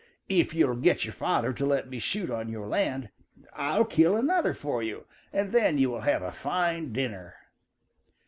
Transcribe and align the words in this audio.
If 0.29 0.55
you'll 0.55 0.77
get 0.77 1.05
your 1.05 1.13
father 1.13 1.53
to 1.53 1.63
let 1.63 1.87
me 1.87 1.99
shoot 1.99 2.31
on 2.31 2.49
your 2.49 2.65
land, 2.65 3.11
I'll 3.53 3.85
kill 3.85 4.15
another 4.15 4.55
for 4.55 4.81
you, 4.81 5.05
and 5.31 5.51
then 5.51 5.77
you 5.77 5.91
will 5.91 6.01
have 6.01 6.23
a 6.23 6.31
fine 6.31 6.91
dinner." 6.91 7.35